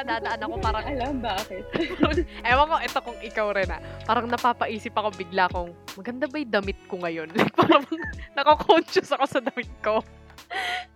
[0.00, 1.64] pagka dadaan ako, parang, Alam bakit.
[2.50, 3.80] ewan ko, ito kung ikaw rin ah.
[4.08, 7.28] Parang napapaisip ako bigla kung, maganda ba yung damit ko ngayon?
[7.36, 7.84] Like, parang
[8.36, 10.00] nako-conscious ako sa damit ko.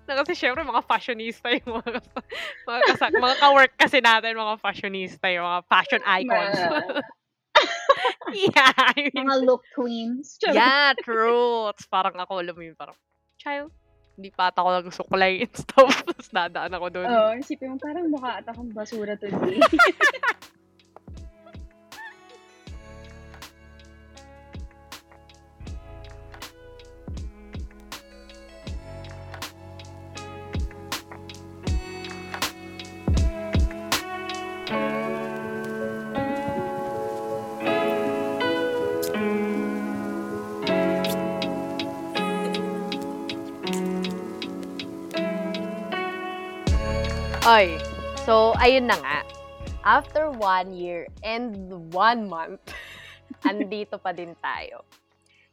[0.09, 2.01] na kasi syempre, mga fashionista yung mga,
[2.64, 6.59] mga, kasa, mga ka-work kasi natin, mga fashionista yung mga fashion icons.
[8.35, 10.41] Yeah, I mean, mga look queens.
[10.43, 11.71] Yeah, true.
[11.71, 12.99] Tapos parang ako, alam mo yun, parang,
[13.39, 13.71] child,
[14.14, 15.91] hindi pa ata ako nagsuklay and stuff.
[16.07, 17.07] Tapos dadaan ako doon.
[17.07, 19.59] Oo, isipin mo, parang mukha at akong basura today.
[47.45, 47.77] Ay,
[48.25, 49.19] so, ayun na nga.
[49.84, 51.53] After one year and
[51.92, 52.56] one month,
[53.45, 54.81] andito pa din tayo.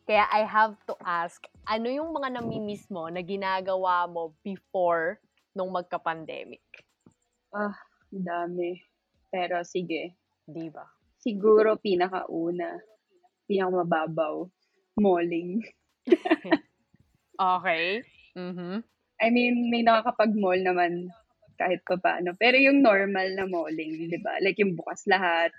[0.08, 5.20] Kaya I have to ask, ano yung mga namimiss mo na ginagawa mo before
[5.52, 6.64] nung magka-pandemic?
[7.52, 7.75] ah,
[8.08, 8.80] dami.
[9.28, 10.16] Pero sige,
[10.48, 10.88] Di ba?
[11.20, 12.80] siguro pinakauna,
[13.52, 14.48] pinakamababaw,
[14.95, 15.59] malling.
[17.42, 18.05] Okay.
[18.38, 18.80] Mhm.
[19.20, 21.09] I mean, may nakakapag-mall naman
[21.62, 22.34] kahit pa paano.
[22.34, 24.42] Pero yung normal na malling, di ba?
[24.42, 25.54] Like yung bukas lahat.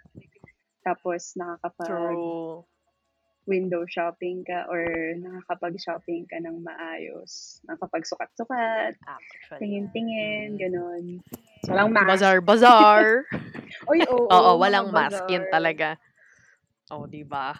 [0.83, 2.67] Tapos nakakapag True.
[3.47, 4.87] window shopping ka or
[5.19, 7.59] nakakapag-shopping ka ng maayos.
[7.67, 9.61] Nakakapag-sukat-sukat, Actually.
[9.63, 11.23] tingin-tingin, ganun.
[11.67, 12.07] So, walang mask.
[12.19, 13.27] Bazar-bazar.
[13.91, 14.27] Oy, oo.
[14.35, 15.23] Oo, mga walang mask.
[15.27, 15.55] Yun bazaar.
[15.55, 15.89] talaga.
[16.91, 17.55] Oh, di ba?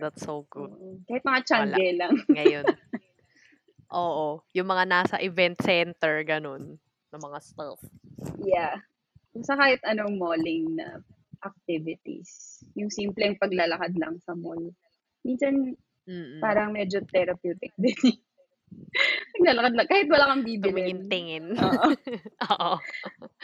[0.00, 0.72] That's so good.
[0.72, 0.96] Oo.
[1.04, 2.12] Kahit mga tiyangge lang.
[2.32, 2.64] ngayon.
[4.00, 4.40] Oo.
[4.56, 6.80] Yung mga nasa event center, ganun.
[7.10, 7.80] Na mga stuff.
[8.38, 8.78] Yeah.
[9.42, 11.02] Sa kahit anong malling na
[11.40, 12.60] activities.
[12.76, 14.60] Yung simpleng paglalakad lang sa mall.
[15.24, 15.74] Minsan,
[16.06, 16.40] Mm-mm.
[16.40, 17.96] parang medyo therapeutic din.
[19.38, 19.88] Naglalakad lang.
[19.90, 20.70] Kahit wala kang bibilin.
[20.70, 21.44] Tumingin-tingin.
[21.58, 21.86] Oo.
[22.54, 22.72] Oo.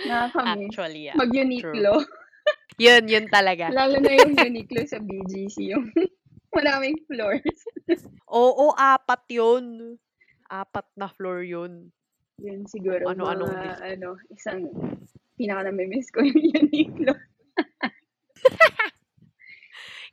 [0.06, 0.70] Nakakamiss.
[0.70, 1.16] Actually, yeah.
[1.18, 1.94] Mag-Uniqlo.
[2.76, 3.72] Yun, yun talaga.
[3.72, 5.74] Lalo na yung Uniqlo sa BGC.
[5.74, 5.90] Yung
[6.56, 7.58] maraming floors.
[8.30, 9.96] Oo, apat yun.
[10.46, 11.90] Apat na floor yun.
[12.38, 14.68] Yun siguro Ano-anong mga, ano, isang
[15.40, 16.36] pinaka namimiss ko yung
[16.68, 17.12] Uniqlo.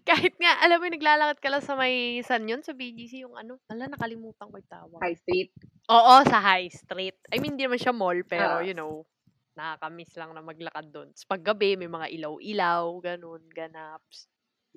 [0.07, 2.59] Kahit nga, alam mo, naglalakad ka lang sa may, san yun?
[2.59, 3.55] Sa BGC, yung ano?
[3.71, 4.99] Ala, nakalimutan ko yung tawag.
[4.99, 5.51] High Street.
[5.87, 7.15] Oo, sa High Street.
[7.31, 8.63] I mean, hindi naman siya mall, pero, Ah.
[8.63, 9.07] you know,
[9.55, 11.07] nakakamiss lang na maglakad doon.
[11.15, 14.27] Tapos paggabi, may mga ilaw-ilaw, ganun, ganaps.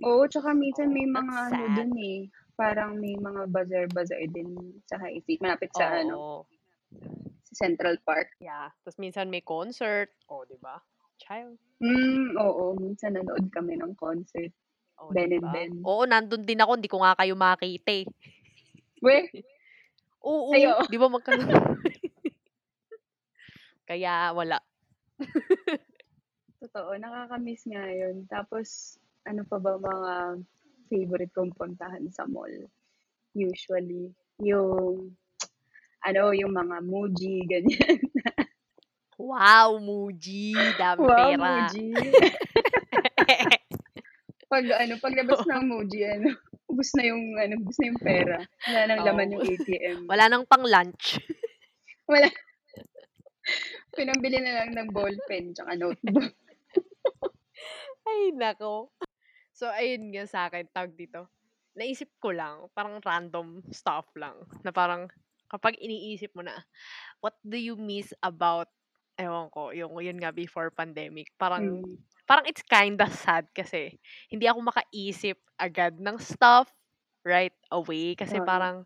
[0.04, 2.18] Oo, tsaka minsan may Oh, mga that's ano dun eh.
[2.54, 4.54] Parang may mga bazaar-bazaar din
[4.86, 5.40] sa High Street.
[5.42, 6.38] Malapit sa ano, Oo.
[6.44, 8.36] sa Central Park.
[8.36, 8.68] Yeah.
[8.84, 10.12] Tapos minsan may concert.
[10.28, 10.76] O, oh, di ba?
[11.16, 11.56] Child.
[11.80, 12.76] Hmm, oo.
[12.76, 14.52] Minsan nanood kami ng concert.
[15.00, 15.52] O, Ben di and ba?
[15.56, 15.72] Ben.
[15.80, 16.76] Oo, nandun din ako.
[16.76, 18.04] Hindi ko nga kayo makita eh.
[19.00, 19.32] We,
[20.26, 20.50] Oo.
[20.52, 20.82] Ayo.
[20.90, 21.32] Di ba magka...
[23.88, 24.58] Kaya wala.
[26.58, 28.26] totoo, nakakamiss nga yun.
[28.26, 30.42] Tapos, ano pa ba mga
[30.90, 32.50] favorite kong puntahan sa mall?
[33.38, 34.10] Usually,
[34.42, 35.14] yung,
[36.06, 37.98] ano, yung mga Muji, ganyan.
[39.16, 40.54] Wow, Muji.
[40.76, 41.66] Dami Wow, pera.
[41.66, 41.86] Muji.
[44.52, 46.30] Pag, ano, paglabas ng Muji, ano,
[46.70, 48.38] ubus na yung, ano, ubus na yung pera.
[48.70, 49.32] Wala nang laman Oo.
[49.34, 49.98] yung ATM.
[50.06, 51.18] wala nang pang lunch.
[52.10, 52.30] Wala.
[53.98, 56.30] Pinambili na lang ng ballpen tsaka notebook.
[58.06, 58.94] Ay, nako.
[59.50, 61.26] So, ayun nga sa akin, tawag dito.
[61.74, 65.10] Naisip ko lang, parang random stuff lang, na parang,
[65.50, 66.56] kapag iniisip mo na,
[67.24, 68.68] what do you miss about,
[69.20, 72.06] ewan ko, yung, yun nga, before pandemic, parang, Mm.
[72.28, 73.96] parang it's kinda sad kasi,
[74.32, 76.70] hindi ako makaisip agad ng stuff
[77.26, 78.46] right away, kasi Oo.
[78.46, 78.84] parang,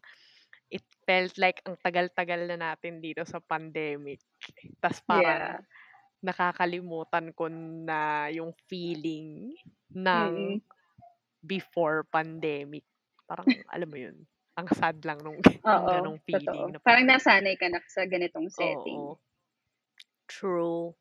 [0.73, 4.21] it felt like ang tagal-tagal na natin dito sa pandemic.
[4.83, 5.61] Tapos parang, Yeah.
[6.25, 9.55] nakakalimutan ko na yung feeling
[9.95, 10.61] ng Mm-mm.
[11.45, 12.85] before pandemic.
[13.29, 14.19] Parang, alam mo yun,
[14.61, 16.45] ang sad lang nung, nung ganong feeling.
[16.45, 16.71] totoo.
[16.77, 19.01] Na Parang nasanay ka na sa ganitong setting.
[19.01, 19.19] Oo.
[20.29, 20.95] True.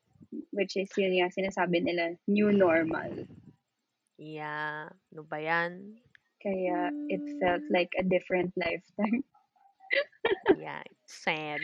[0.50, 3.28] Which is yun nga, sinasabi nila, new normal.
[4.20, 4.92] Yeah.
[5.12, 6.00] Ano ba yan?
[6.40, 9.24] Kaya it felt like a different lifetime.
[10.54, 10.86] Yeah.
[10.86, 11.58] It's sad.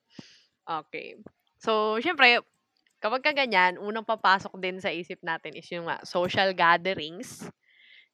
[0.80, 1.20] okay.
[1.60, 2.40] So, syempre,
[3.04, 7.44] kapag ka ganyan, unang papasok din sa isip natin is yung nga, social gatherings.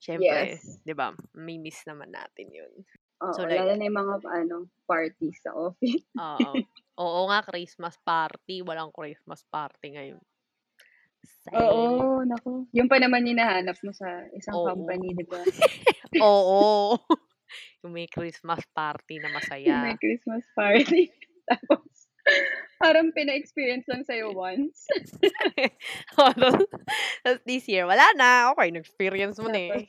[0.00, 0.80] Syempre, Yes.
[0.80, 1.12] di ba?
[1.36, 2.72] May miss naman natin yun.
[3.20, 4.56] Oo, So, like- lalo na yung mga ano,
[4.88, 6.08] parties sa office.
[6.18, 6.56] Oo.
[6.96, 8.64] Oo nga, Christmas party.
[8.64, 10.20] Walang Christmas party ngayon.
[11.44, 11.52] Same.
[11.60, 12.64] Oo, naku.
[12.72, 14.72] Yun pa naman hinahanap mo sa isang Oo.
[14.72, 15.40] company, 'di ba?
[16.24, 16.96] Oo.
[17.84, 19.76] Yung may Christmas party na Yung masaya.
[19.84, 21.12] may Christmas party.
[21.44, 21.84] Tapos
[22.80, 24.88] parang pina-experience lang sa'yo once.
[26.18, 26.64] Oo, tas
[27.24, 28.50] tas this year, wala na.
[28.56, 29.86] Okey, na-experience mo na, Tapos eh.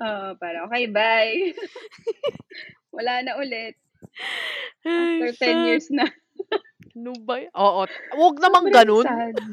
[0.00, 1.52] oo, parang, "Okey, bye."
[2.96, 3.76] Wala na ulit.
[4.84, 5.64] Ay, After 10 sad.
[5.64, 6.06] years na.
[6.96, 7.82] Ano ba oo,
[8.18, 9.04] wag namang Sobrang gano'n.
[9.04, 9.34] sad.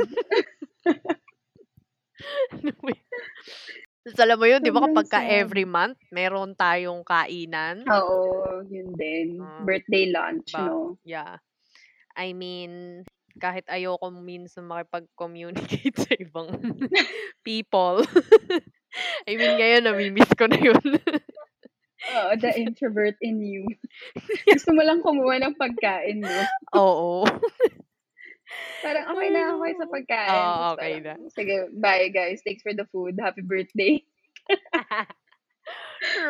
[2.54, 3.06] Ano ba yun?
[4.06, 5.26] Tas alam mo yun, 'di ba kapagka sad.
[5.26, 7.86] every month meron tayong kainan?
[7.90, 9.38] Oo, yun din.
[9.40, 10.98] Ah, Birthday lunch, ba 'no?
[11.04, 11.38] yeah.
[12.16, 13.04] I mean,
[13.40, 16.50] kahit ayoko minsan makipag-communicate sa ibang
[17.44, 18.04] people.
[19.30, 20.80] I mean, ngayon nami-miss ko na yun.
[22.16, 23.66] Oo, the introvert in you.
[24.54, 26.46] Gusto mo lang kumuha ng pagkain, 'no?
[26.76, 27.26] Oo.
[28.84, 29.90] Parang, "Okey Ay, na ako sa naku.
[29.90, 31.14] pagkain." Oo, Tapos okey parang, na.
[31.34, 32.42] "Sige, bye guys.
[32.46, 33.18] Thanks for the food.
[33.20, 34.04] Happy birthday."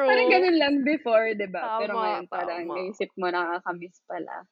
[0.05, 0.31] Parang True.
[0.31, 1.73] ganun lang before, 'di ba?
[1.75, 2.73] Pero ngayon parang tama.
[2.73, 4.45] naisip mo nakaka-miss pala.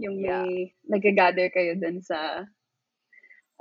[0.00, 0.42] Yung Yeah.
[0.42, 2.42] may nagga-gather kayo dun sa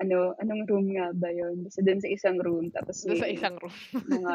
[0.01, 1.61] ano, anong room nga ba yun?
[1.61, 3.73] Basta dun sa isang room tapos Dun sa may isang room.
[4.17, 4.33] mga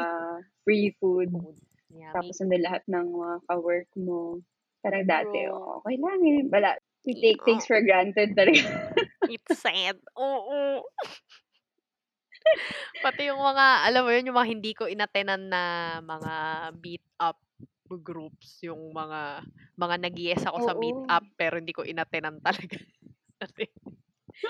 [0.63, 1.29] free food.
[1.35, 1.59] Food.
[1.91, 2.13] Yummy.
[2.15, 4.39] Tapos nandun lahat ng mga ka-work mo.
[4.79, 6.39] Parang dati, oh, okey lang, eh.
[6.47, 6.69] Wala,
[7.03, 7.75] we take things Yeah.
[7.75, 8.63] for granted talaga.
[9.27, 9.99] It's sad.
[10.15, 10.79] Oo.
[13.03, 15.61] Pati yung mga alam mo yun, yung mga hindi ko in-attenan na
[16.03, 16.33] mga
[16.79, 17.39] meet up
[17.97, 19.41] groups, yung mga
[19.73, 21.09] mga nag-yes ako sa meet Oo.
[21.09, 22.77] up pero hindi ko in-attenan talaga.
[23.41, 23.65] Kasi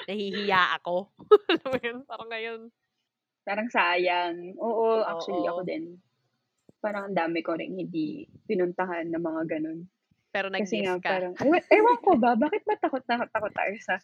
[0.09, 1.13] nahihiya ako.
[1.55, 2.61] Alam mo yun, parang ngayon
[3.47, 4.53] Parang sayang.
[4.59, 5.69] Oo, actually ako Oo.
[5.69, 5.97] din.
[6.83, 9.89] Parang ang dami ko ring hindi pinuntahan na mga ganun.
[10.29, 11.09] Pero Kasi nga nag-yes ka.
[11.09, 13.95] parang, ewan ewan ko ba, bakit ba takot na takot tayo sa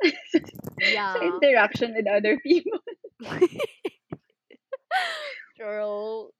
[0.32, 0.38] sa
[0.82, 1.20] Yeah.
[1.20, 2.80] interaction with other people?
[5.54, 6.32] True.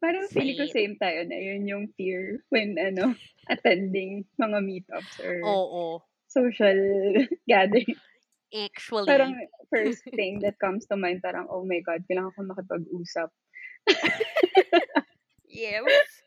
[0.00, 0.96] Parang feeling ko Same.
[0.96, 3.12] tayo na yun yung fear when ano,
[3.52, 6.00] attending mga meetups or Oo.
[6.32, 6.80] social
[7.50, 8.00] gathering.
[9.04, 9.46] Parang Actually.
[9.68, 13.28] first thing that comes to mind parang, "Oh my God, kailangan ko makipag-usap."
[15.50, 16.22] Yes.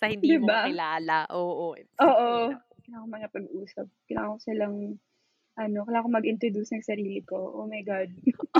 [0.00, 0.64] Sa hindi 'Di mo ba?
[0.66, 1.18] kakilala.
[1.36, 1.76] Oo.
[2.02, 2.32] Oo.
[2.82, 3.86] Kailangan ko makipag-usap.
[4.08, 4.76] Kailangan ko silang
[5.58, 7.36] ano, kailangan ko mag-introduce ng sarili ko.
[7.36, 8.08] Oh my God.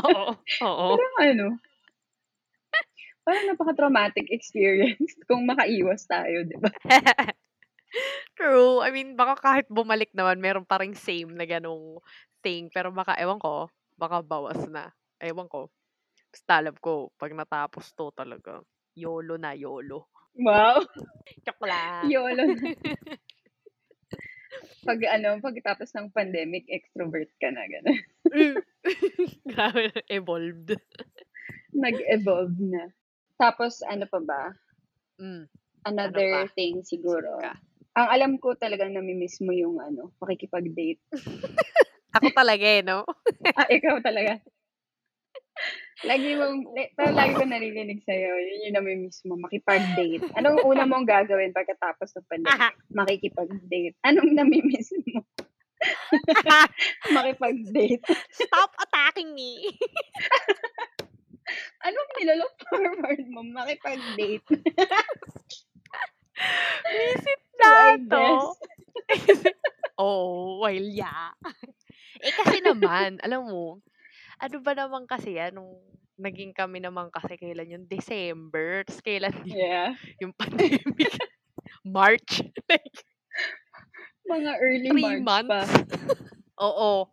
[0.02, 0.34] Oo.
[0.62, 0.88] Oo.
[0.94, 1.46] Parang ano
[3.28, 6.72] parang napaka-traumatic experience kung makaiwas tayo, 'di ba?
[8.40, 8.80] True.
[8.80, 12.00] I mean, baka kahit bumalik naman meron pa ring same na ganong
[12.40, 12.72] thing.
[12.72, 13.68] Pero baka ewan ko,
[14.00, 14.88] baka bawas na.
[15.20, 15.68] Ewan ko.
[16.32, 18.64] Basta alam ko 'pag natapos 'to talaga,
[18.96, 20.08] YOLO na YOLO.
[20.40, 20.86] Wow.
[21.68, 22.08] Lang.
[22.08, 22.68] YOLO na.
[24.88, 28.00] 'Pag ano, pagkatapos ng pandemic, extrovert ka na, gano'n.
[28.32, 28.56] Hmm.
[29.44, 30.80] Grabe, evolved.
[31.76, 32.88] Nag-evolve na.
[33.38, 34.42] Tapos ano pa ba?
[35.22, 35.46] Ano
[35.86, 36.52] Another pa?
[36.58, 37.38] thing siguro,
[37.94, 41.00] ang alam ko talagang nami-miss mo yung ano, pakikipag-date.
[42.18, 43.06] Ako talaga, eh, 'no?
[43.58, 44.42] Ah, ikaw talaga.
[46.06, 50.22] Lagi le pero lagi kong naririnig sa'yo, yun yung nami-miss mo, makipag-date.
[50.38, 52.74] Anong una mong gagawin pagkatapos ng pandemic?
[52.98, 53.98] Makikipag-date.
[54.06, 55.26] Anong nami-miss mo?
[57.14, 58.02] Makipag-date.
[58.30, 59.74] Stop attacking me.
[61.86, 63.42] Anong nilo-look forward mo?
[63.46, 64.44] Makipag-date.
[66.86, 68.56] Visit So, na 'to.
[69.98, 71.34] Oh, well, yeah.
[72.22, 73.82] Eh, kasi naman, alam mo,
[74.42, 75.78] ano ba naman kasi yan, nung
[76.18, 79.94] naging kami naman kasi kailan yun, December, ta's kailan yung Yeah.
[80.22, 81.14] yung pandemic,
[81.86, 83.04] March, like
[84.26, 85.62] Mga early 3 March pa.
[85.62, 85.84] months.
[86.60, 87.12] Oo.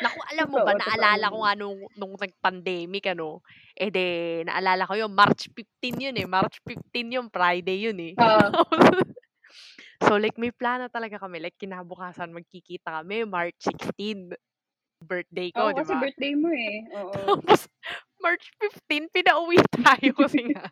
[0.00, 3.42] Naku, alam mo ba, Totoo, naalala ko nga nung nung nag-pandemic ano,
[3.74, 4.06] eh, di
[4.46, 8.14] naalala ko yun, March 15 yun, eh, March 15 yun, Friday yun, eh.
[8.16, 8.58] Oo.
[10.04, 14.32] So, like may plano talaga kami, like kinabukasan magkikita kami March 16,
[15.02, 16.00] birthday ko, Oo, 'di kasi ba?
[16.00, 16.84] birthday mo, eh.
[16.92, 17.32] Oo.
[17.48, 17.68] Tapos
[18.22, 20.70] March 15 pinauwi tayo kasi nga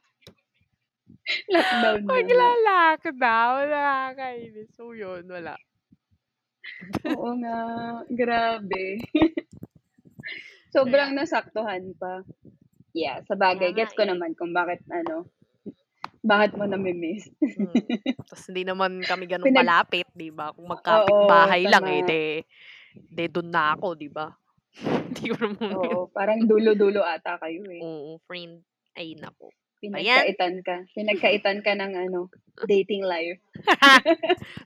[1.48, 2.18] Lockdown na.
[2.26, 4.68] magla-lockdown, nakakainis.
[4.76, 5.56] So, yun, wala.
[7.12, 7.58] Oo nga,
[8.10, 9.00] grabe.
[10.74, 12.20] Sobrang nasaktuhan pa.
[12.96, 14.10] Yeah, sabagay Kaya nga, gets ko eh.
[14.10, 15.28] naman kung bakit ano,
[16.24, 17.28] bakit mo nami-miss.
[17.56, 17.72] Hmm.
[18.26, 20.50] Ta's hindi naman kami gano'n Pinag kalapit, 'di ba?
[20.52, 22.22] Kung Oo, magkapit-bahay lang, eh, di
[23.06, 24.26] di dun na ako, 'di ba?
[25.06, 27.80] Hindi ko naman Oo, parang dulo-dulo ata kayo, eh.
[27.80, 28.60] Oo, friend.
[28.92, 29.16] Ay.
[29.16, 29.32] Ayan.
[29.80, 30.76] Pinagkaitan ka.
[30.92, 32.28] Pinagkaitan ka ng ano,
[32.68, 33.40] dating life.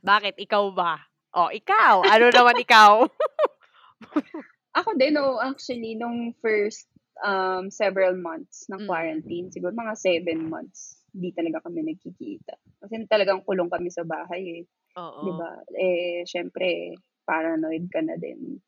[0.02, 1.09] Bakit, ikaw ba?
[1.30, 3.06] Oh, ikaw, ano naman ikaw?
[4.78, 6.86] Ako din, oo, actually, nung first
[7.22, 8.88] um, several months ng Mm.
[8.90, 12.54] quarantine, siguro mga seven months, di talaga kami nagkikita.
[12.82, 14.64] Kasi talagang kulong kami sa bahay eh.
[14.98, 15.22] Oo.
[15.22, 15.50] Di ba?
[15.74, 18.58] Eh, syempre, paranoid ka na din.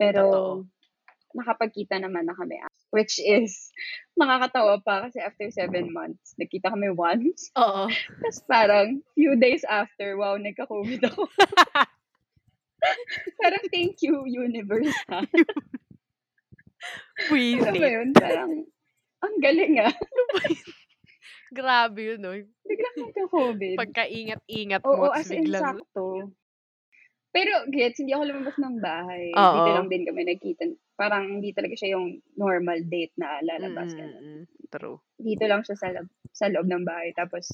[0.00, 0.52] Pero, Totoo.
[1.34, 2.62] Nakapagkita naman na kami.
[2.94, 3.74] Which is,
[4.20, 7.50] makakatawa pa kasi after seven months, nagkita kami once.
[7.60, 7.90] Oo.
[7.90, 11.26] Tapos parang, few days after, wow, nagka-COVID ako.
[13.42, 15.26] parang, thank you, universe, ha?
[17.34, 18.52] Alam mo yun, parang,
[19.24, 19.94] ang galing ah.
[21.54, 22.34] Grabe yun, no?
[22.66, 23.76] Biglang nagka-COVID.
[23.78, 26.34] Pagkaingat-ingat Oo, mo, as in, sakto.
[27.34, 29.34] Pero, gets, hindi ako lumabas ng bahay.
[29.34, 29.54] Oo.
[29.58, 30.70] Dito lang din kami nagkita.
[30.94, 34.14] Parang hindi talaga siya yung normal date na lalabas ka na.
[34.14, 34.42] Mm-mm.
[34.70, 34.98] True.
[35.18, 37.10] Dito lang siya sa, lab- sa loob ng bahay.
[37.12, 37.50] Tapos,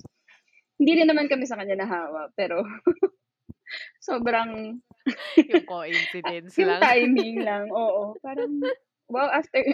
[0.77, 2.29] hindi rin naman kami sa kanya nahawa.
[2.37, 2.61] Pero,
[4.05, 4.77] sobrang,
[5.51, 6.81] Yung coincidence yung lang.
[6.85, 7.65] timing lang.
[7.73, 8.13] Oo.
[8.21, 8.61] Parang,
[9.09, 9.65] wow, after,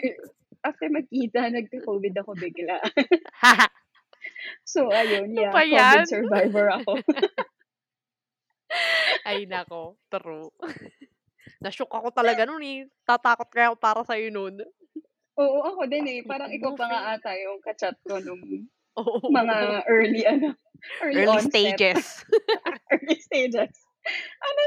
[0.63, 2.79] after magkita, nagka-COVID ako bigla.
[4.63, 6.05] so, ayun, Ano yeah, ba COVID yan?
[6.07, 6.93] survivor ako.
[9.27, 9.99] Ay, nako.
[10.07, 10.55] True.
[11.63, 12.85] Nashook ako talaga nun eh.
[13.09, 14.61] Tatakot kaya ako para sa'yo nun.
[15.41, 16.21] Oo, ako din eh.
[16.25, 18.41] Parang ikaw pa nga ata yung kachat ko nung
[19.01, 19.29] Oo.
[19.29, 20.57] mga early, ano,
[21.05, 22.25] early, Early stages.
[22.93, 23.73] early stages.
[24.41, 24.61] Ano,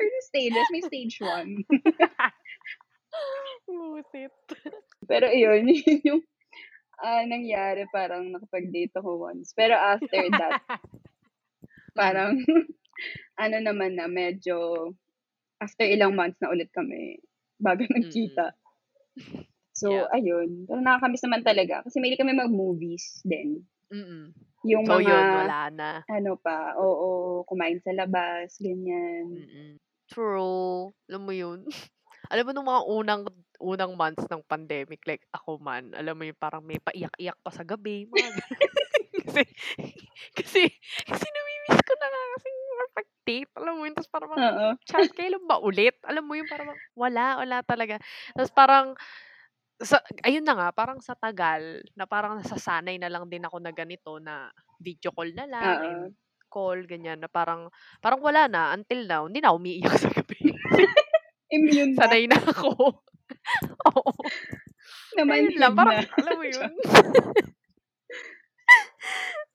[0.00, 1.64] early stages, may stage one.
[3.68, 4.32] Busit.
[5.08, 6.20] Pero yun, yun yung
[7.00, 9.52] ah, nangyari, parang nakapag-date ako once.
[9.56, 10.60] Pero after that,
[11.98, 12.40] parang,
[13.42, 14.88] ano naman na, medyo,
[15.64, 17.18] after ilang months na ulit kami,
[17.56, 18.52] bago nagkita.
[19.74, 20.06] So, Yeah.
[20.14, 20.70] ayun.
[20.70, 21.82] Pero nakakamiss naman talaga.
[21.82, 23.66] Kasi may kami mag-movies din.
[23.90, 24.30] Mm-mm.
[24.64, 25.90] Yung So mga, yun, wala na.
[26.06, 29.26] ano pa, oo, kumain sa labas, ganyan.
[29.34, 29.70] Mm-mm.
[30.08, 30.94] True.
[31.10, 31.66] Alam mo yun?
[32.32, 33.22] alam mo nung mga unang
[33.60, 37.64] unang months ng pandemic, like ako man, alam mo yung parang may paiyak-iyak pa sa
[37.66, 38.06] gabi.
[38.08, 38.30] Mga
[39.24, 39.42] kasi,
[40.34, 40.62] kasi,
[41.04, 42.48] kasi namimiss ko na nga kasi
[43.24, 44.68] perfect Alam mo yun, tapos parang, Oo.
[44.84, 45.96] Charles, kailan ba ulit?
[46.04, 47.96] Alam mo yung parang, wala, wala talaga.
[48.36, 48.86] Tapos parang,
[49.82, 53.72] sa, ayun na nga, parang sa tagal, na parang nasasanay na lang din ako na
[53.74, 54.48] ganito, na
[54.80, 55.84] video call na lang, Oo.
[55.84, 56.04] and
[56.52, 57.68] call, ganyan, na parang,
[58.04, 60.38] parang wala na, until now, hindi na ako umiiyak sa gabi.
[61.50, 62.02] Immune na.
[62.02, 63.00] Sanay na ako.
[63.96, 64.12] Oo.
[65.16, 66.72] Naman Ayun lang, parang, alam mo yun.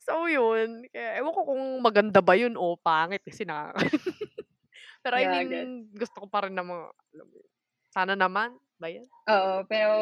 [0.09, 0.89] so, yun.
[0.89, 3.69] Kaya, ewan ko kung maganda ba yun o pangit kasi na.
[5.05, 5.49] Pero I Yeah, mean,
[5.93, 6.09] gets.
[6.09, 6.85] gusto ko pa rin na mga,
[7.15, 7.49] alam mo yun.
[7.93, 9.07] Sana naman, ba yan?
[9.29, 9.93] Oo, pero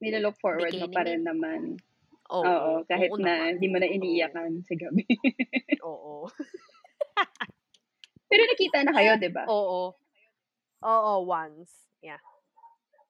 [0.00, 1.76] nilalook forward mo pa rin naman.
[2.32, 3.50] Oo, Oo, kahit oo na naman.
[3.56, 3.96] hindi mo na Oo.
[3.96, 5.04] iniiyakan sa gabi.
[5.86, 6.26] Oo.
[8.32, 9.44] pero nakita na kayo, di ba?
[9.48, 9.92] Oo.
[10.82, 11.86] Oo, once.
[12.02, 12.18] Yeah.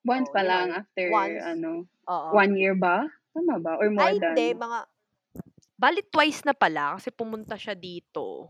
[0.05, 1.43] Once Oo, pa lang after, once.
[1.43, 2.31] ano, Oo.
[2.35, 3.07] one year ba?
[3.33, 3.79] Tama ba?
[3.81, 4.35] Or more Ay, than?
[4.37, 4.49] hindi.
[4.59, 4.79] Mga,
[5.83, 8.47] balit twice na pala kasi pumunta siya dito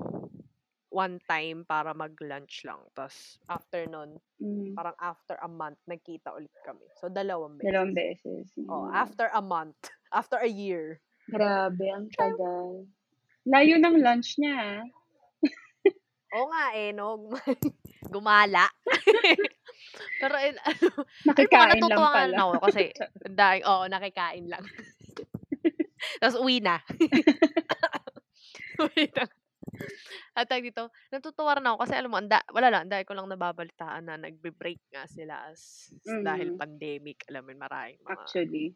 [0.92, 2.84] one time para mag-lunch lang.
[2.92, 6.84] Tapos, after nun, Mm, parang after a month, nagkita ulit kami.
[7.00, 7.68] So, dalawang beses.
[7.72, 8.46] dalawang beses.
[8.68, 8.92] Oh, Mm.
[8.92, 9.80] after a month.
[10.12, 11.00] After a year.
[11.32, 12.86] Grabe, ang tagal.
[13.46, 14.82] Layo ng lunch niya, ah.
[16.34, 17.28] Oo nga eh, no?
[18.14, 18.64] Gumala.
[20.20, 20.88] Pero, eh, ano,
[21.24, 22.36] Nakikain lang pala.
[22.42, 22.90] ako kasi,
[23.22, 24.64] dahil, oo, nakikain lang.
[26.20, 26.80] Tapos, uwi na.
[28.84, 29.24] uwi na.
[30.36, 33.28] At tawag dito, natutuwa rin ako kasi alam mo, anda, wala lang, dahil ko lang
[33.30, 36.58] nababalitaan na nagbe-break nga sila as dahil Mm.
[36.58, 38.74] pandemic, alam mo, maraming mga, Actually.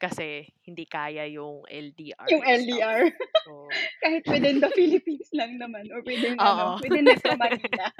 [0.00, 2.44] kasi hindi kaya yung LDR Yung.
[2.44, 3.10] LDR.
[3.44, 3.68] So,
[4.04, 5.90] Kahit within the Philippines lang naman.
[5.92, 7.90] Or within, ano, within Metro Manila.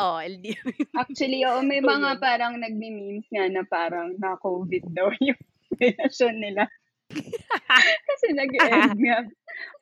[0.00, 0.72] oh, LDR.
[0.96, 5.40] Actually, oo, may mga parang nagmi-memes nga na parang na-COVID daw yung
[5.82, 6.64] relasyon nila.
[8.08, 9.18] Kasi nag-end nga.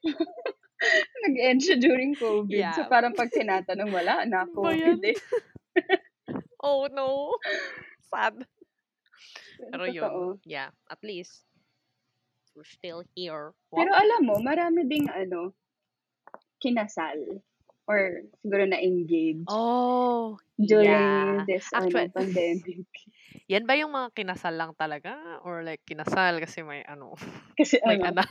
[1.29, 2.73] nag-end siya during COVID.
[2.75, 2.89] So Yeah.
[2.89, 5.11] parang pag tinatanong, wala, Ano ba na-COVID yan?
[5.13, 5.17] eh.
[6.61, 7.41] Oh, no.
[8.13, 8.45] Sad.
[9.73, 9.97] Pero Totoo.
[10.37, 11.45] yun, yeah, at least,
[12.53, 13.57] we're still here.
[13.73, 14.01] Pero Wow.
[14.01, 15.57] alam mo, marami ding ano,
[16.61, 17.41] kinasal.
[17.89, 19.43] Or siguro na-engage.
[19.49, 21.43] Oh, during yeah.
[21.49, 22.87] this Actually, ano, pandemic.
[23.51, 25.43] Yan ba yung mga kinasal lang talaga?
[25.43, 27.19] Or like, kinasal kasi may ano,
[27.59, 28.31] Kasi may ano, anak?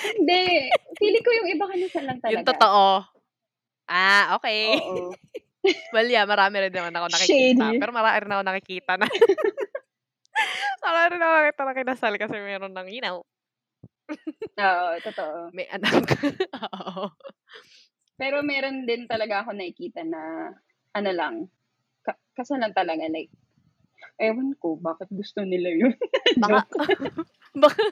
[0.00, 0.70] hindi,
[1.02, 2.54] feeling ko yung iba kinasal lang Yung talaga.
[2.54, 2.84] totoo.
[3.90, 4.78] Ah, okay.
[4.78, 5.10] Oo.
[5.94, 7.74] well, yeah, marami rin naman ako nakikita.
[7.74, 7.82] Shady.
[7.82, 9.06] Pero marami rin ako nakikita na.
[10.86, 13.26] marami rin ako nakikita na kinasal kasi meron ng, you know,
[14.60, 15.50] Oo, totoo.
[15.50, 16.06] may anak.
[16.54, 17.10] Oo.
[18.20, 20.52] Pero meron din talaga ako nakikita na
[20.92, 21.34] ano lang,
[22.02, 23.30] ka- kasalan talaga, like,
[24.20, 25.94] ewan ko, bakit gusto nila yun?
[26.42, 26.64] Baka,
[27.62, 27.82] baka,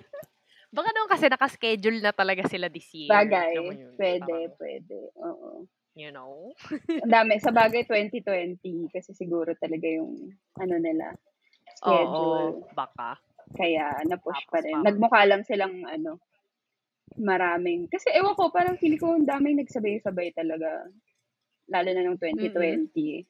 [0.68, 3.08] baka naman kasi nakaschedule na talaga sila this year.
[3.08, 5.50] Bagay, yun, pwede, parang, pwede, oo.
[5.96, 6.52] you know?
[7.02, 11.16] Ang dami, sa bagay 2020, kasi siguro talaga yung, ano nila,
[11.80, 12.62] schedule.
[12.62, 13.16] Oo, baka.
[13.56, 14.74] Kaya, na-push pa Tapos rin.
[14.76, 16.20] parang- Nagmukha lang silang, ano,
[17.16, 20.86] maraming, kasi ewan ko, parang feeling ko ang daming nagsabay-sabay talaga.
[21.68, 23.24] Lalo na nung 2020.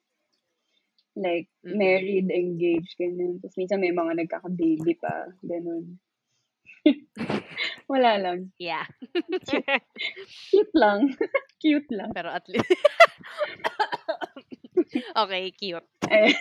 [1.19, 1.75] Like, Mm-mm.
[1.75, 3.43] married, engaged, ganyan.
[3.43, 5.99] Tapos minsan may mga nagkaka-baby pa, ganun.
[7.91, 8.55] Wala lang.
[8.63, 8.87] Yeah.
[10.51, 11.19] Cute lang.
[11.63, 12.15] Cute lang.
[12.15, 12.71] Pero at least...
[15.27, 15.83] okay, cute.
[16.07, 16.39] Eh,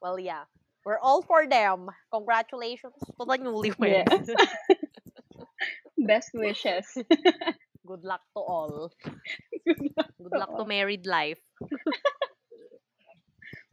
[0.00, 0.48] Well, yeah.
[0.84, 1.86] We're all for them.
[2.10, 4.26] Congratulations to the newlyweds.
[4.26, 4.74] Yes.
[5.96, 6.86] best wishes.
[7.86, 8.90] Good luck to all.
[9.62, 11.38] Good luck to married life.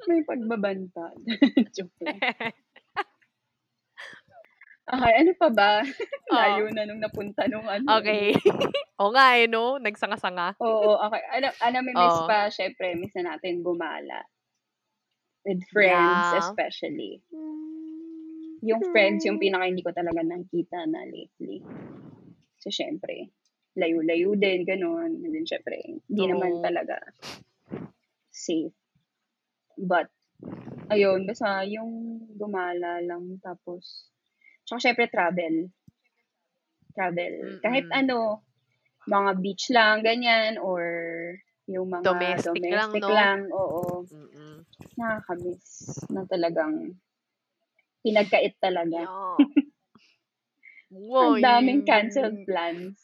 [0.10, 1.14] May pagbabanta.
[1.78, 2.18] Joke lang.
[4.90, 5.86] Okay, ano pa ba?
[6.34, 8.02] Layo na nung napunta nung ano.
[8.02, 8.34] okay.
[9.02, 9.78] o nga eh, no?
[9.78, 10.58] Nagsanga-sanga.
[10.58, 11.22] Oo, okay.
[11.30, 12.26] Ano, ano may miss Oo.
[12.26, 14.26] pa, syempre, miss na natin gumala.
[15.46, 16.42] With friends, Yeah.
[16.42, 17.22] especially.
[18.66, 21.62] Yung friends, yung pinaka hindi ko talaga nakita na lately.
[22.58, 23.30] So, syempre,
[23.78, 25.22] layo-layo din, ganun.
[25.22, 26.98] And then, syempre, hindi naman talaga
[28.34, 28.74] safe.
[29.80, 30.12] But,
[30.92, 34.12] ayun, basta yung gumala lang, tapos,
[34.68, 35.72] tsaka syempre, travel.
[36.92, 37.64] Travel.
[37.64, 38.00] Kahit Mm-mm.
[38.04, 38.44] ano,
[39.08, 40.84] mga beach lang, ganyan, or
[41.70, 43.14] yung mga Domestic lang, domestic no?
[43.14, 44.66] lang, oo Mm-mm.
[44.98, 46.98] nakakamiss na talagang
[48.04, 49.06] pinagkait talaga.
[49.06, 49.38] Yeah.
[51.22, 52.98] Ang daming canceled plans.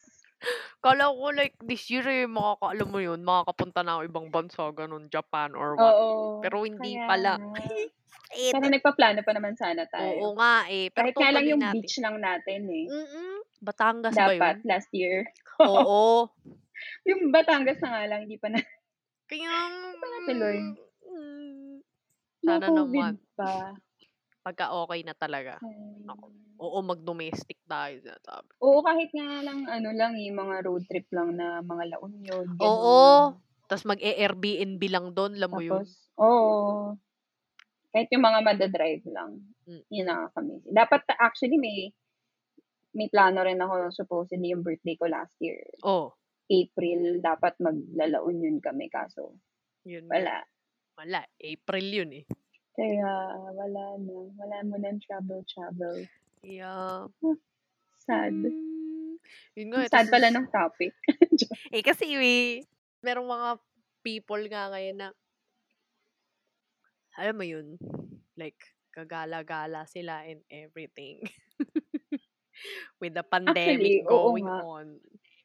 [0.85, 4.69] Kala ko like this year eh, makaka, alam mo yun, makakapunta na ako ibang bansa,
[4.69, 5.97] ganun, Japan or what.
[5.97, 6.45] Oo.
[6.45, 7.33] Pero hindi kaya pala.
[7.41, 7.57] nga.
[8.35, 10.33] Eh, Pero nagpaplano pa naman sana oo tayo.
[10.35, 10.89] nga eh.
[10.91, 11.73] Pero Kahit nga lang tutuloy yung natin.
[11.77, 12.85] beach lang natin eh.
[12.89, 13.35] Mm-mm.
[13.61, 14.67] Batangas ba Dapat yun?
[14.67, 15.17] last year.
[15.61, 16.27] Oo.
[17.09, 18.59] yung Batangas na nga lang, hindi pa na.
[19.29, 19.51] Kaya,
[19.95, 20.57] pa natuloy.
[21.13, 21.73] mm,
[22.43, 23.13] no Sana COVID naman.
[23.37, 23.53] pa.
[24.45, 25.57] Pagka okay na talaga.
[25.65, 26.05] Ay.
[26.05, 26.25] Ako.
[26.55, 27.99] Oo, mag-domestic tayo.
[27.99, 28.47] sinasabi.
[28.63, 32.45] Oo, kahit nga lang, ano lang eh, mga road trip lang na mga La Union.
[32.61, 33.33] Oo.
[33.65, 35.83] Tapos mag-Airbnb lang doon, alam mo yun.
[35.83, 36.95] Tapos, oo.
[37.91, 39.41] Kahit yung mga madadrive lang.
[39.65, 39.83] Mm.
[39.89, 40.61] Yun na kami.
[40.69, 41.89] Dapat, actually, may
[42.95, 45.59] may plano rin ako supposedly yung birthday ko last year.
[45.83, 46.15] Oh,
[46.47, 48.87] April, dapat maglalaon yun kami.
[48.87, 49.35] Kaso,
[49.83, 50.05] yun.
[50.07, 50.45] wala.
[50.95, 51.27] Wala.
[51.41, 52.25] April yun eh.
[52.75, 53.11] Kaya,
[53.55, 54.15] wala na.
[54.35, 56.07] Wala mo ng travel-travel.
[56.43, 57.07] Yeah.
[58.05, 58.35] Sad.
[58.35, 59.17] Mm,
[59.55, 59.79] yun nga.
[59.81, 60.93] eh, Sad pala ng topic.
[61.75, 62.63] Eh, kasi eh,
[63.01, 63.49] merong mga
[64.05, 65.09] people nga ngayon na,
[67.15, 67.79] alam mo yun,
[68.35, 68.59] like,
[68.91, 71.23] kagala-gala sila and everything.
[73.01, 74.99] With the pandemic Actually, going on.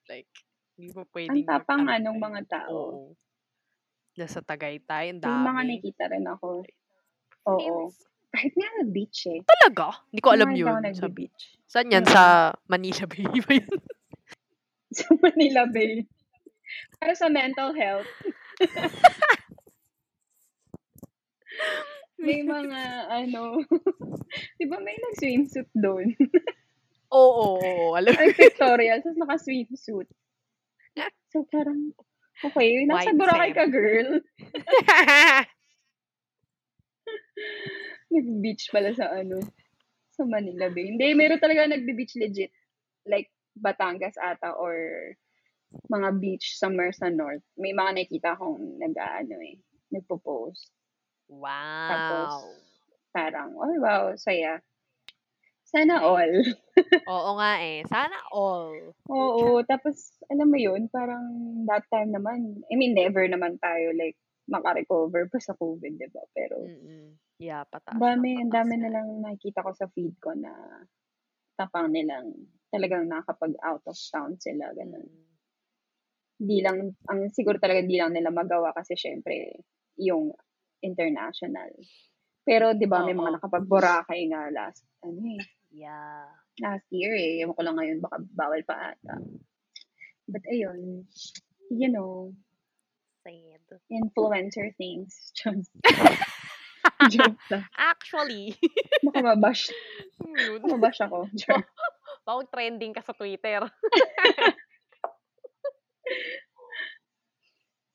[0.06, 0.30] Like,
[0.78, 2.24] hindi mo Ang pwedeng tapang mag-ano nung eh.
[2.26, 2.74] mga tao.
[2.74, 3.02] Oo.
[4.18, 5.66] Nasa Tagaytay, ang May mga dami.
[5.66, 6.66] nakikita rin ako.
[7.48, 7.92] Oo.
[8.30, 9.40] Kahit nga sa beach eh.
[9.42, 10.04] Talaga?
[10.12, 11.14] Hindi ko alam yun sa nagbe-beach.
[11.14, 11.42] beach.
[11.66, 12.06] Saan yan?
[12.06, 13.80] Sa Manila Bay ba yun?
[14.90, 16.06] Sa Manila Bay.
[16.98, 18.06] Para sa mental health.
[22.20, 23.64] may mga ano,
[24.60, 26.14] 'di ba may nag-swimsuit doon?
[27.10, 27.88] Oo, oo, oo.
[27.98, 30.06] Alam Ang pictorial, tapos naka-swimsuit.
[31.34, 31.90] So parang,
[32.44, 34.20] okay, nasa Boracay ka, girl.
[38.10, 39.38] Nag-beach pala sa ano,
[40.14, 40.92] sa Manila Bay.
[40.94, 42.52] Hindi, meron talaga nagbe-beach legit.
[43.06, 44.74] Like, Batangas ata or
[45.90, 47.42] mga beach somewhere sa north.
[47.58, 49.58] May mga nakita akong nag-ano eh,
[49.94, 50.70] nagpo-post.
[51.86, 52.42] Tapos, wow.
[53.14, 54.58] parang, oh wow, saya.
[55.70, 56.34] Sana all.
[57.14, 57.86] Oo nga eh.
[57.86, 58.90] Sana all.
[59.06, 61.22] Oo, tapos, alam mo yun, parang
[61.70, 64.18] that time naman, I mean, never naman tayo, like,
[64.50, 66.26] makarecover pa sa COVID, di ba?
[66.34, 67.14] Pero, Mm-mm.
[67.40, 67.96] Yeah, pataas.
[67.96, 68.82] ang dami, ng ang pataas dami yan.
[68.84, 70.52] nilang nakikita ko sa feed ko na
[71.56, 72.28] tapang nilang
[72.68, 75.08] talagang nakapag out of town sila, ganun.
[75.08, 75.28] Mm.
[76.40, 79.60] Di lang, ang siguro talaga di lang nila magawa kasi syempre,
[80.00, 80.32] yung
[80.80, 81.72] international.
[82.44, 83.20] Pero, di ba, may Oo.
[83.20, 86.26] mga nakapag-Boracay nga last, ano eh, Yeah.
[86.60, 87.44] last year eh.
[87.44, 89.20] Ewan ko lang ngayon, baka bawal pa ata.
[90.26, 91.04] But ayun,
[91.70, 92.32] you know,
[93.22, 93.60] Sad.
[93.92, 95.12] influencer things.
[95.36, 95.70] Just,
[97.12, 97.64] joke lang.
[97.72, 98.56] Actually,
[99.04, 99.68] Baka mabash,
[100.20, 100.60] yun.
[100.62, 101.28] mabash ako.
[101.40, 101.64] Sure.
[102.22, 103.64] Bawag trending ka sa Twitter.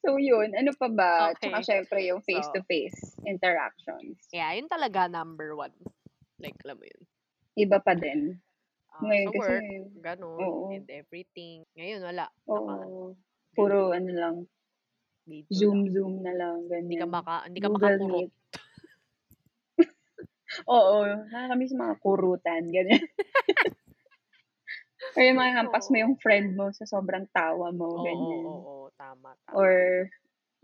[0.01, 0.53] So, yun.
[0.53, 1.33] Ano pa ba?
[1.33, 1.65] Tsaka Okay.
[1.65, 4.21] syempre yung So, face-to-face interactions.
[4.29, 5.73] yeah, yun talaga number one.
[6.37, 7.01] Like, alam mo yun.
[7.57, 8.37] Iba pa din.
[8.91, 9.65] Ah, Ngayon sa kasi, work,
[9.99, 10.63] ganun, oo.
[10.71, 11.65] and everything.
[11.73, 12.25] Ngayon, wala.
[12.45, 13.17] Naka, Oo.
[13.55, 14.35] Puro ano lang,
[15.25, 15.49] video lang.
[15.49, 17.09] Zoom-zoom na lang, Hindi ka ganyan.
[17.09, 18.29] maka, hindi ka Google makakurot.
[18.29, 18.31] Meet.
[20.63, 21.03] Oo.
[21.31, 23.03] Nakakamiss mga kurutan, ganyan.
[25.15, 26.03] Or yung mga hampas mo Oo.
[26.03, 28.45] yung friend mo sa sobrang tawa mo, Oo, oo, ganyan.
[28.47, 29.55] oo, tama, tama.
[29.55, 29.71] Or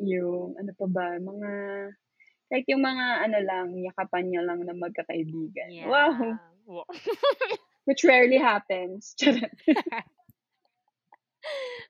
[0.02, 1.50] yung, ano pa ba, mga,
[2.52, 5.72] kahit yung mga ano lang, yakapan niya lang na magkakaibigan.
[5.88, 6.12] Wow!
[6.20, 6.52] Yeah.
[6.68, 6.88] Wow.
[7.88, 9.16] Which rarely happens.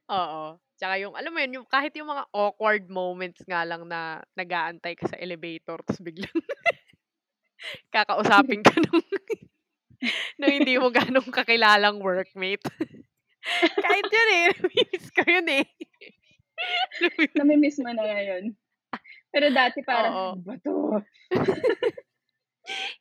[0.09, 0.57] Oo.
[0.81, 4.97] Tsaka yung, alam mo yun, yung, kahit yung mga awkward moments nga lang na nag-aantay
[4.97, 6.33] ka sa elevator, tapos biglang
[7.93, 9.03] kakausapin ka nung,
[10.39, 12.65] nung hindi mo ganong kakilalang workmate.
[13.85, 15.65] kahit yun eh, namimiss ko yun eh.
[17.33, 18.53] Namimiss mo na ngayon.
[19.31, 19.87] Pero dati Oo.
[19.87, 20.73] parang, ano ba to?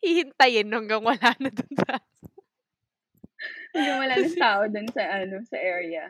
[0.00, 2.00] Hihintayin hanggang wala na dun sa...
[3.76, 6.08] Hanggang wala ng tao dun sa, ano, sa area.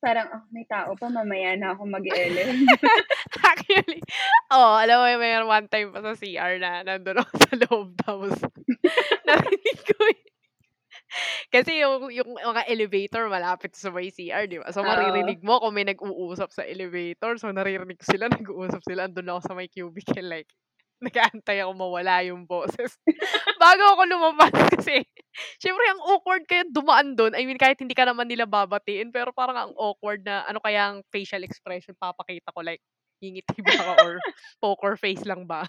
[0.00, 2.40] Parang, oh, may tao pa, mamaya na ako mag-ele.
[3.52, 4.00] actually,
[4.48, 8.32] oh, alam mo, may one time pa sa CR na nandun ako sa loob, tapos
[9.28, 10.24] narinig ko eh.
[11.52, 14.72] Kasi yung, yung mga elevator malapit sa may CR, di ba?
[14.72, 17.36] So, maririnig mo kung may nag-uusap sa elevator.
[17.36, 19.04] So, naririnig ko sila, nag-uusap sila.
[19.10, 20.48] Andun ako sa may cubicle, like,
[21.00, 23.00] nag-aantay ako mawala yung boses.
[23.62, 25.00] Bago ako lumabas kasi,
[25.56, 27.32] syempre, ang awkward kaya dumaan doon.
[27.32, 30.92] I mean, kahit hindi ka naman nila babatiin, pero parang ang awkward na, ano kaya
[30.92, 32.84] ang facial expression papakita ko, like,
[33.20, 34.16] ngingiti ba ka or
[34.64, 35.64] poker face lang ba?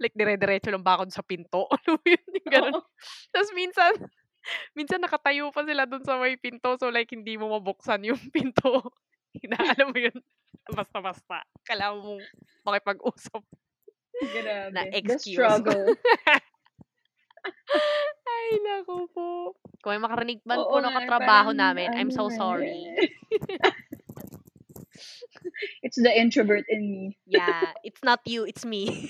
[0.00, 1.68] like, dire-diretso lang ba ako sa pinto?
[1.68, 2.24] Ano yun?
[2.40, 2.80] Yung ganun.
[3.32, 3.92] Tapos minsan,
[4.72, 8.88] minsan nakatayo pa sila dun sa may pinto, so like, hindi mo mabuksan yung pinto.
[9.46, 10.16] na, alam mo yun,
[10.72, 11.44] basta-basta.
[11.68, 12.24] Kailangan mong
[12.64, 13.44] makipag-usap
[14.20, 14.74] na Grabe.
[14.74, 15.34] The excuse.
[15.34, 15.86] struggle.
[18.30, 19.56] Ay, naku po.
[19.80, 22.76] Kung may makarinig man Oo po ng katrabaho parang, namin, I'm so ano sorry.
[25.84, 27.16] It's the introvert in me.
[27.24, 29.08] Yeah, it's not you, it's me.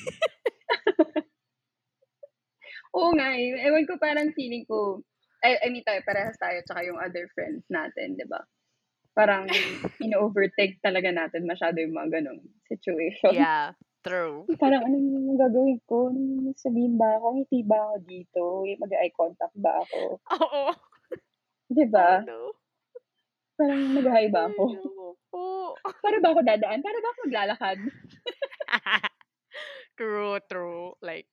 [2.95, 3.55] Oo nga eh.
[3.67, 5.03] Ewan ko parang feeling ko,
[5.43, 8.43] I, I mean tayo, parehas tayo, tsaka yung other friends natin, di ba?
[9.15, 9.47] Parang
[10.05, 13.35] in-overtake talaga natin masyado yung mga ganong situation.
[13.35, 14.49] yeah, true.
[14.59, 16.09] Parang ano yung gagawin ko?
[16.11, 17.27] Ano sabihin ba ako?
[17.37, 18.43] Ngiti ba ako dito?
[18.81, 20.01] Mag-eye contact ba ako?
[20.31, 20.63] Oo.
[21.71, 22.25] Di Oh, ba?
[22.27, 22.57] no.
[23.59, 24.63] Parang mag-hi ba ako?
[25.31, 25.77] po.
[26.03, 26.81] Para ba ako dadaan?
[26.83, 27.79] Para ba ako maglalakad?
[29.99, 30.95] true, true.
[31.03, 31.29] Like,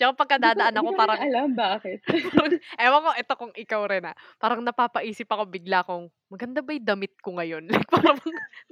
[0.00, 2.00] Tsaka pagka dadaan ako, parang, alam bakit.
[2.80, 6.88] ewan ko, ito kung ikaw rin ah, parang napapaisip ako bigla kung, maganda ba yung
[6.88, 7.68] damit ko ngayon?
[7.70, 8.18] Like, parang,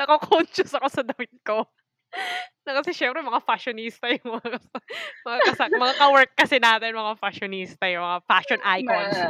[0.00, 1.68] nako-conscious ako sa damit ko.
[2.66, 4.48] Na kasi syempre, mga fashionista yung mga,
[5.26, 9.16] mga, kasa, mga ka-work kasi natin, mga fashionista, yung mga fashion icons.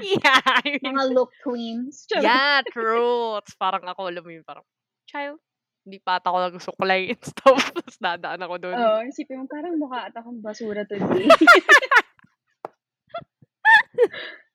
[0.00, 2.08] Yeah, I mean, mga look queens.
[2.08, 3.36] Yeah, true.
[3.38, 4.64] Tapos parang ako, alam mo yun, parang,
[5.04, 5.38] child,
[5.84, 7.60] hindi pa ata ako nagsuklay and stuff.
[7.76, 8.74] Tapos dadaan ako doon.
[8.80, 11.28] Oo, isipin mo, parang mukha at akong basura today.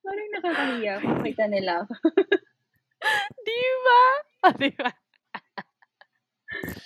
[0.06, 1.86] parang nakakahiya kung makita nila.
[3.45, 4.04] Di ba?
[4.49, 4.89] Ah, di ba?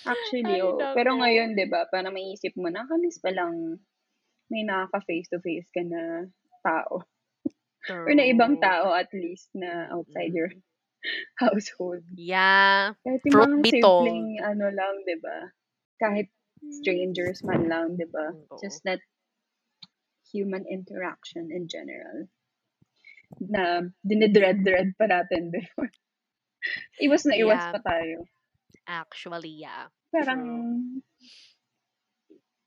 [0.05, 0.75] Actually, Ay, oo.
[0.75, 0.95] nako.
[0.95, 3.77] Pero ngayon, di ba, parang maiisip mo, nakamiss pa lang
[4.49, 6.25] may nakaka face-to-face ka na
[6.65, 7.05] tao.
[8.05, 8.65] Or na ibang True.
[8.65, 10.65] tao at least na outside your Mm.
[11.39, 12.03] household.
[12.11, 12.91] Yeah.
[13.07, 14.03] Kahit yung Fruit mga bitong.
[14.03, 15.37] simpleng ano lang, di ba?
[15.95, 16.27] Kahit
[16.75, 18.35] strangers man lang, di ba?
[18.35, 18.59] Oo.
[18.59, 18.99] Just that
[20.27, 22.27] human interaction in general
[23.39, 25.87] na dinidread-dread pa natin before.
[26.99, 27.71] Iwas na iwas Yeah.
[27.71, 28.27] pa tayo.
[28.89, 29.93] Actually, yeah.
[30.09, 30.41] Parang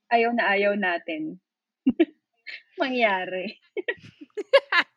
[0.07, 1.35] ayaw na ayaw natin
[2.81, 3.59] mangyari.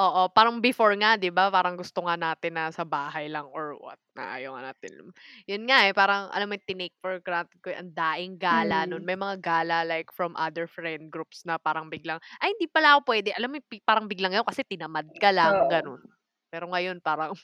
[0.00, 1.50] Oo, parang before nga, 'di ba?
[1.50, 5.10] Parang gusto nga natin na sa bahay lang or what, na ayaw nga natin.
[5.50, 9.02] Yun nga eh, parang alam mo, tinake for granted ko ang daing gala nun.
[9.02, 9.08] Mm.
[9.10, 13.12] May mga gala like from other friend groups na parang biglang, ay hindi pala ako
[13.12, 13.34] pwede.
[13.34, 15.68] Alam mo, parang biglang yun kasi tinamad ka lang, Oo.
[15.68, 16.00] ganun.
[16.48, 17.34] Pero ngayon parang,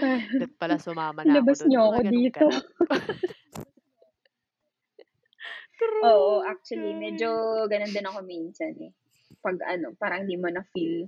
[0.00, 1.68] dat pala sumama na ako Ilabas dun.
[1.68, 2.46] niyo ako dito.
[2.48, 2.64] ganap.
[5.78, 7.30] Oo, True, actually, medyo
[7.70, 8.90] ganun din ako minsan eh.
[9.38, 11.06] Pag ano, parang hindi mo na feel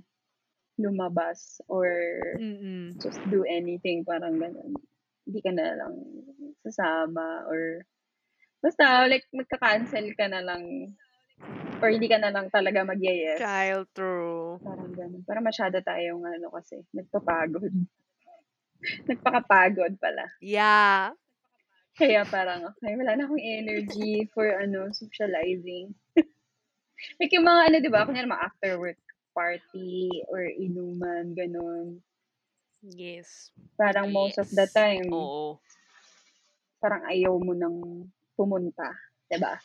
[0.79, 1.91] lumabas or
[2.39, 2.95] Mm-mm.
[3.03, 4.71] just do anything, parang ganun.
[5.27, 5.95] Hindi ka na lang
[6.63, 7.83] sasama or
[8.63, 10.95] basta like magka-cancel ka na lang
[11.81, 13.41] or hindi ka na lang talaga mag-yes.
[13.41, 14.61] Child, true.
[14.61, 15.21] Parang ganun.
[15.25, 17.73] Para masyado tayong ano kasi, nagpapagod.
[19.09, 20.25] Nagpakapagod pala.
[20.41, 21.13] Yeah.
[21.95, 25.93] Kaya parang, okay, wala na akong energy for, ano, socializing.
[27.19, 29.01] like yung mga, ano, di ba, kunyari mga after work
[29.35, 31.99] party or inuman, ganun.
[32.81, 33.53] Yes.
[33.77, 34.73] Parang most of the Yes.
[34.75, 35.61] time, Oo.
[36.81, 37.77] parang ayaw mo nang
[38.33, 38.89] pumunta.
[39.31, 39.55] di ba?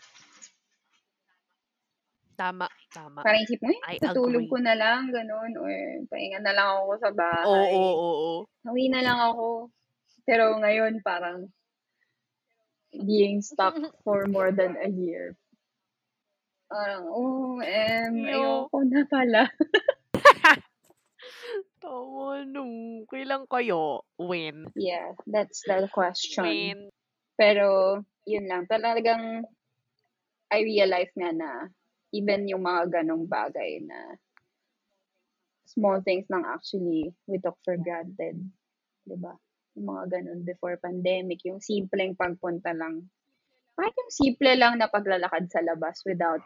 [2.37, 2.69] Tama.
[2.93, 3.21] Tama.
[3.23, 4.53] Parang isip mo, I eh, tutulog agree.
[4.53, 5.73] ko na lang, ganun, or
[6.09, 7.73] pahinga na lang ako sa Oo, bahay.
[7.75, 8.33] oo, oo.
[8.67, 9.71] Uwi na lang ako.
[10.27, 11.51] Pero ngayon, parang
[12.95, 15.37] being stuck for more than a year.
[16.67, 18.67] Parang, oh, em, Yo.
[18.67, 19.43] ayoko na pala.
[21.83, 22.65] Tama no.
[23.07, 24.03] Kailan kayo?
[24.19, 24.67] When?
[24.75, 26.43] Yeah, that's the question.
[26.43, 26.79] When?
[27.39, 28.67] Pero, yun lang.
[28.67, 29.47] Talagang,
[30.51, 31.71] I realize nga na,
[32.17, 34.17] even yung mga ganong bagay na
[35.69, 38.41] small things lang actually we took for granted.
[39.05, 39.37] ba?
[39.77, 43.05] Yung mga ganon before pandemic, yung simpleng pagpunta lang.
[43.77, 46.41] Kahit yung simple lang na paglalakad sa labas without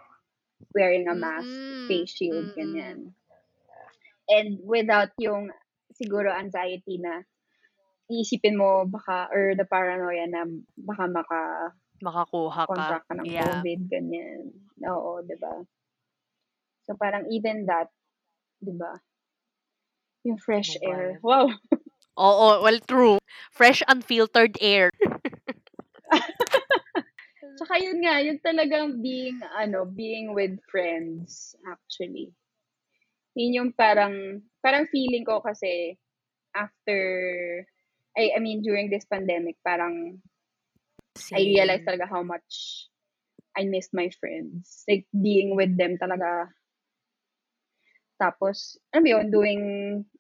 [0.75, 1.87] wearing a mask, Mm-mm.
[1.87, 3.15] face shield, ganyan.
[4.27, 5.55] And without yung
[5.95, 7.23] siguro anxiety na
[8.11, 10.43] iisipin mo baka or the paranoia na
[10.75, 11.41] baka maka
[12.01, 12.73] Makakuha ka.
[12.73, 13.61] contract ka ng Yeah.
[13.61, 14.49] COVID, ganyan.
[14.89, 15.53] Oo, di ba?
[16.89, 17.93] So, parang even that,
[18.65, 18.97] di ba?
[20.25, 21.09] Yung fresh ba air.
[21.21, 21.49] Wow!
[22.21, 23.17] Oo, well, true.
[23.53, 24.91] Fresh, unfiltered air.
[27.61, 32.33] Tsaka yun nga, yung talagang being, ano, being with friends, actually.
[33.37, 35.97] Yun yung parang, parang feeling ko kasi,
[36.57, 37.01] after,
[38.17, 40.21] I, I mean, during this pandemic, parang,
[41.35, 42.87] I realized talaga how much
[43.59, 44.85] I missed my friends.
[44.89, 46.55] Like, being with them talaga.
[48.21, 49.63] Tapos, ano ba yun, doing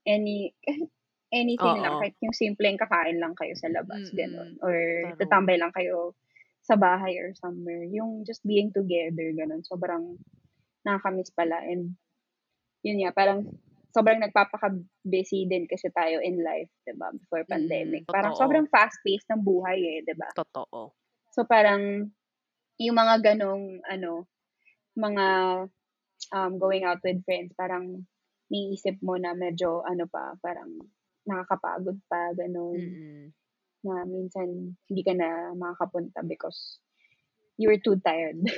[0.08, 0.56] any,
[1.32, 2.00] anything lang, Oo.
[2.00, 4.18] kahit yung simpleng kakain lang kayo sa labas, Mm-mm.
[4.18, 4.52] gano'n.
[4.64, 5.18] Or True.
[5.20, 6.16] tatambay lang kayo
[6.64, 7.84] sa bahay or somewhere.
[7.88, 9.62] Yung just being together, gano'n.
[9.62, 10.16] Sobrang
[10.82, 11.60] nakakamiss pala.
[11.60, 11.94] And,
[12.82, 13.46] yun nga, parang
[13.90, 18.02] sobrang nagpapaka-busy din kasi tayo in life, 'di ba Before Mm, pandemic.
[18.06, 18.42] Parang totoo.
[18.46, 20.94] sobrang fast-paced ng buhay eh, 'di ba Totoo.
[21.34, 22.10] So parang
[22.80, 24.26] yung mga ganong ano,
[24.96, 25.26] mga
[26.32, 28.06] um, going out with friends, parang
[28.50, 30.80] niisip mo na medyo ano pa, parang
[31.28, 32.78] nakakapagod pa, ganon.
[32.80, 33.24] Mm-mm.
[33.86, 36.80] Na minsan hindi ka na makakapunta because
[37.56, 38.40] you were too tired.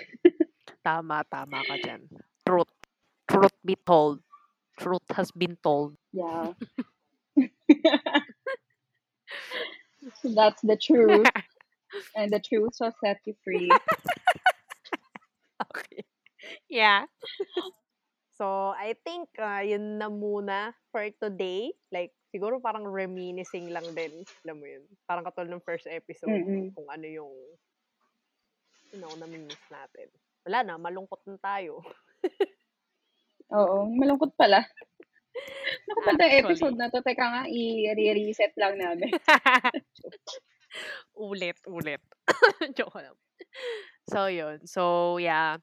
[0.83, 2.03] Tama, tama ka dyan.
[2.43, 2.75] Truth.
[3.31, 4.19] Truth be told.
[4.81, 5.97] Truth has been told.
[6.13, 6.53] yeah.
[10.21, 11.27] so that's the truth.
[12.17, 13.69] And the truth shall set you free.
[15.61, 16.01] Okay.
[16.73, 17.05] Yeah.
[18.41, 21.77] So, I think uh, yun na muna for today.
[21.93, 24.25] Like, siguro parang reminiscing lang din.
[24.49, 24.89] Alam mo yun.
[25.05, 26.33] Parang katulad ng first episode.
[26.33, 26.73] Mm-mm.
[26.73, 27.35] Kung ano yung
[28.93, 30.09] you know, namimiss natin.
[30.45, 31.81] Wala na, malungkot na tayo.
[33.53, 34.65] Oo, malungkot pala.
[35.89, 36.41] Naku, pa Actually.
[36.45, 37.01] episode na to.
[37.01, 39.13] Teka nga, i-reset lang namin.
[41.29, 42.01] ulit, ulit.
[42.77, 43.17] Joke lang.
[44.09, 44.65] So, yun.
[44.65, 45.61] So, yeah.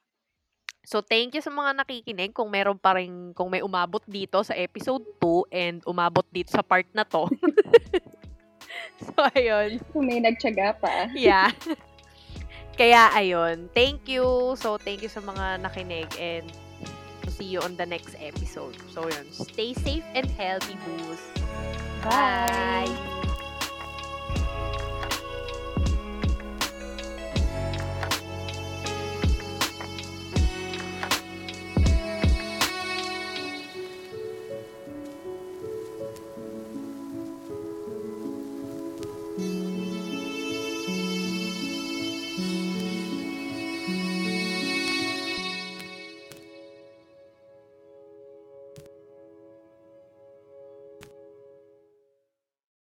[0.86, 2.34] So, thank you sa mga nakikinig.
[2.34, 6.66] Kung meron pa rin, kung may umabot dito sa episode 2 and umabot dito sa
[6.66, 7.30] part na to.
[9.06, 9.78] so, ayun.
[9.94, 11.10] Kung may nagtyaga pa.
[11.14, 11.54] Yeah.
[12.74, 13.70] Kaya, ayun.
[13.76, 14.56] Thank you.
[14.58, 16.48] So, thank you sa mga nakinig and
[17.40, 18.76] see you on the next episode.
[18.92, 19.32] So, yun.
[19.32, 21.20] Stay safe and healthy, boos.
[22.04, 22.86] Bye!
[22.86, 23.26] Bye.